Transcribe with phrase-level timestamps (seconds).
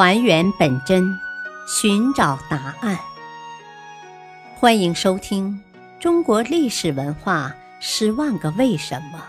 [0.00, 1.18] 还原本真，
[1.66, 2.96] 寻找答案。
[4.54, 5.60] 欢迎收听
[6.00, 9.28] 《中国历史文化十万个为什么》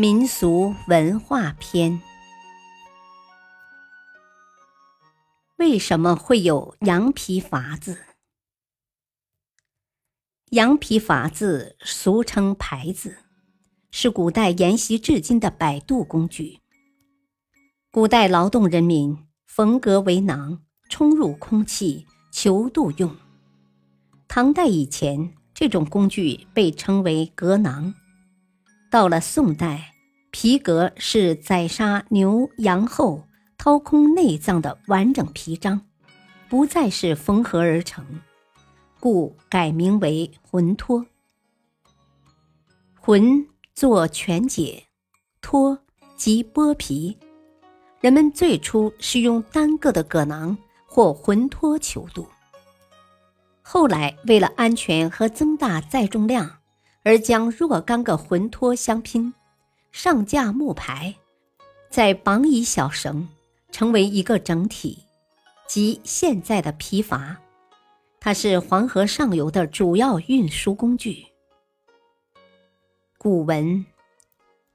[0.00, 2.00] 民俗文化篇。
[5.58, 7.98] 为什么会有羊皮筏子？
[10.52, 13.18] 羊皮筏子俗称牌子，
[13.90, 16.60] 是古代沿袭至今的摆渡工具。
[17.96, 20.60] 古代劳动人民缝革为囊，
[20.90, 23.16] 冲入空气求度用。
[24.28, 27.94] 唐代以前，这种工具被称为革囊。
[28.90, 29.94] 到了宋代，
[30.30, 35.80] 皮革是宰杀牛羊后掏空内脏的完整皮张，
[36.50, 38.04] 不再是缝合而成，
[39.00, 41.06] 故改名为浑脱。
[43.00, 44.84] 浑作全解，
[45.40, 45.78] 脱
[46.14, 47.16] 即剥皮。
[48.06, 52.24] 人们最初是用单个的葛囊或浑脱求渡，
[53.62, 56.58] 后来为了安全和增大载重量，
[57.02, 59.34] 而将若干个浑脱相拼，
[59.90, 61.16] 上架木牌，
[61.90, 63.26] 再绑以小绳，
[63.72, 65.02] 成为一个整体，
[65.66, 67.34] 即现在的皮筏。
[68.20, 71.26] 它是黄河上游的主要运输工具。
[73.18, 73.84] 古文：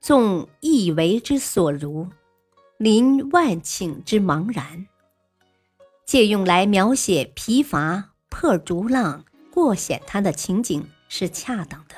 [0.02, 2.10] 纵一为之所如。
[2.82, 4.88] 临万顷之茫然，
[6.04, 11.94] 借用来描写疲乏破竹浪过险滩的情景是恰当的。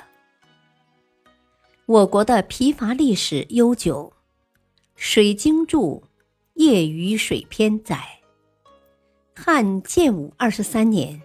[1.86, 4.12] 我国的疲乏历史悠久，
[4.98, 6.04] 《水经注·
[6.56, 8.20] 夜余水篇》载：
[9.34, 11.22] 汉建武二十三年，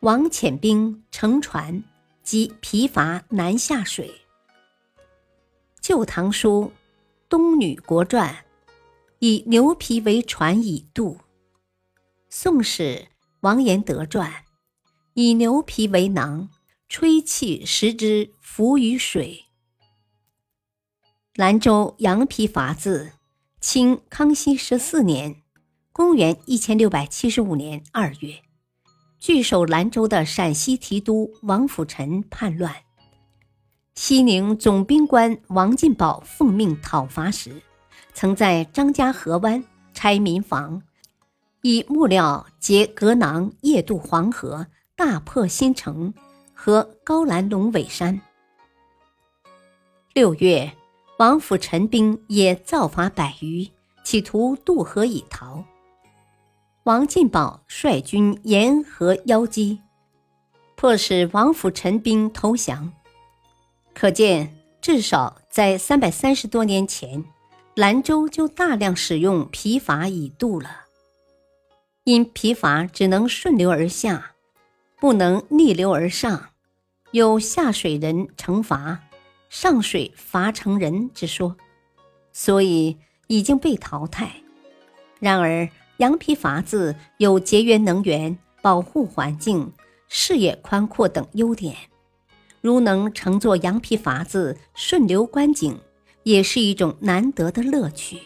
[0.00, 1.84] 王遣兵乘船
[2.22, 4.08] 及疲乏南下水。
[5.82, 6.72] 《旧唐书·
[7.28, 8.34] 东女国传》。
[9.20, 11.14] 以牛皮为船以渡，
[12.30, 12.82] 《宋史·
[13.40, 14.30] 王延德传》
[15.14, 16.48] 以牛皮为囊，
[16.88, 19.46] 吹气使之浮于水。
[21.34, 23.14] 兰州羊皮筏子，
[23.60, 25.42] 清康熙十四年
[25.92, 28.42] （公元一千六百七十五年）二月，
[29.18, 32.72] 据守兰州的陕西提督王辅臣叛乱，
[33.96, 37.64] 西宁总兵官王进宝奉命讨伐时。
[38.20, 39.62] 曾在张家河湾
[39.94, 40.82] 拆民房，
[41.62, 46.12] 以木料结革囊，夜渡黄河，大破新城
[46.52, 48.20] 和高兰龙尾山。
[50.14, 50.72] 六月，
[51.18, 53.70] 王府陈兵也造伐百余，
[54.02, 55.64] 企图渡河以逃。
[56.82, 59.78] 王进宝率军沿河邀击，
[60.74, 62.92] 迫使王府陈兵投降。
[63.94, 67.24] 可见，至少在三百三十多年前。
[67.78, 70.86] 兰州就大量使用皮筏以渡了，
[72.02, 74.32] 因皮筏只能顺流而下，
[74.98, 76.48] 不能逆流而上，
[77.12, 78.98] 有下水人乘筏，
[79.48, 81.56] 上水筏乘人之说，
[82.32, 82.96] 所以
[83.28, 84.28] 已经被淘汰。
[85.20, 85.68] 然而，
[85.98, 89.72] 羊皮筏子有节约能源、保护环境、
[90.08, 91.76] 视野宽阔等优点，
[92.60, 95.78] 如能乘坐羊皮筏子顺流观景。
[96.28, 98.18] 也是一种难得的乐趣。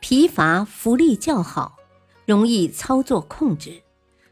[0.00, 1.78] 皮筏浮力较好，
[2.26, 3.80] 容易操作控制，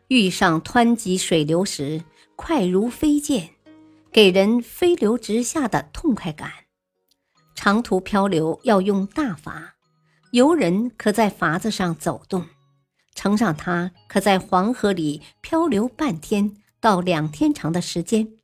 [0.09, 2.05] 遇上湍急水流时
[2.37, 3.53] 快如飞箭，
[4.13, 6.51] 给人飞流直下的痛快感。
[7.55, 9.71] 长途漂流要用大筏，
[10.33, 12.45] 游人可在筏子上走动，
[13.15, 18.36] 乘上它可在黄河里漂流半天到两天长的时间。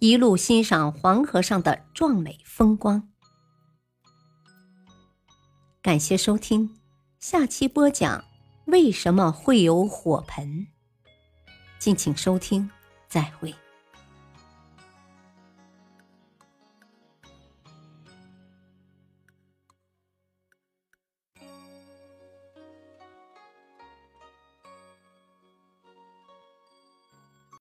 [0.00, 3.06] 一路欣赏黄河上的壮美风光。
[5.82, 6.74] 感谢收听，
[7.18, 8.24] 下期播讲
[8.64, 10.66] 为什么会有火盆。
[11.78, 12.70] 敬请收听，
[13.08, 13.54] 再会。